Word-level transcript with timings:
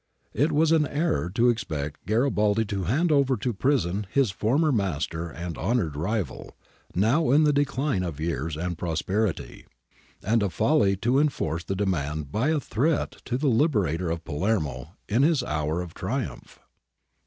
It 0.33 0.51
was 0.51 0.71
an 0.71 0.87
error 0.87 1.29
to 1.35 1.47
expect 1.49 2.07
Garibaldi 2.07 2.65
to 2.65 2.85
hand 2.85 3.11
over 3.11 3.37
to 3.37 3.53
prison 3.53 4.07
his 4.09 4.31
former 4.31 4.71
master 4.71 5.29
and 5.29 5.59
honoured 5.59 5.95
rival, 5.95 6.55
now 6.95 7.29
in 7.29 7.43
the 7.43 7.53
decline 7.53 8.01
of 8.01 8.19
years 8.19 8.57
and 8.57 8.79
prosperity, 8.79 9.67
and 10.23 10.41
a 10.41 10.49
folly 10.49 10.95
to 10.97 11.19
enforce 11.19 11.63
the 11.63 11.75
demand 11.75 12.31
by 12.31 12.49
a 12.49 12.59
threat 12.59 13.17
to 13.25 13.37
the 13.37 13.47
liberator 13.47 14.09
of 14.09 14.23
Palermo 14.25 14.95
in 15.07 15.21
his 15.21 15.43
hour 15.43 15.83
of 15.83 15.93
triumph. 15.93 16.59